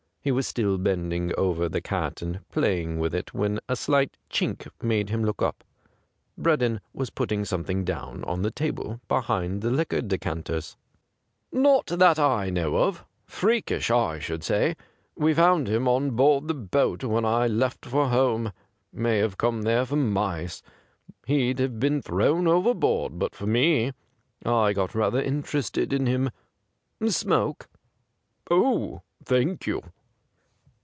He 0.23 0.31
was 0.31 0.45
still 0.45 0.77
bending 0.77 1.33
over 1.35 1.67
the 1.67 1.81
cat 1.81 2.21
and 2.21 2.47
play 2.51 2.83
ing 2.83 2.99
with 2.99 3.15
it 3.15 3.33
when 3.33 3.59
a 3.67 3.75
slight 3.75 4.17
chink 4.29 4.67
made 4.79 5.09
him 5.09 5.23
look 5.23 5.41
up. 5.41 5.63
Breddon 6.37 6.79
was 6.93 7.09
putting 7.09 7.43
something 7.43 7.83
down 7.83 8.23
on 8.25 8.43
the 8.43 8.51
table 8.51 9.01
behind 9.07 9.63
the 9.63 9.71
liquor 9.71 9.99
decanters. 10.01 10.77
'Any 11.51 11.63
particular 11.63 11.81
breed.^' 11.81 11.85
the 11.97 12.03
Arch 12.05 12.15
deacon 12.17 12.27
asked.' 12.27 12.29
Not 12.29 12.35
that 12.35 12.37
I 12.37 12.49
know 12.51 12.77
of. 12.77 13.05
Freakish, 13.25 13.89
I 13.89 14.19
should 14.19 14.43
say. 14.43 14.75
We 15.15 15.33
found 15.33 15.67
him 15.67 15.87
on 15.87 16.11
board 16.11 16.47
the 16.47 16.53
boat 16.53 17.03
when 17.03 17.25
I 17.25 17.47
left 17.47 17.83
for 17.87 18.09
home— 18.09 18.51
may 18.93 19.17
have 19.17 19.39
come 19.39 19.63
there 19.63 19.79
after 19.79 19.95
mice. 19.95 20.61
He'd 21.25 21.57
have 21.57 21.79
been 21.79 21.99
thrown 21.99 22.45
overboard 22.47 23.17
but 23.17 23.33
for 23.33 23.47
me. 23.47 23.91
I 24.45 24.73
got 24.73 24.93
rather 24.93 25.19
interested 25.19 25.91
in 25.91 26.05
him. 26.05 26.29
Smoke 27.07 27.67
.''''Oh, 28.51 29.01
thank 29.25 29.65
you.' 29.65 29.81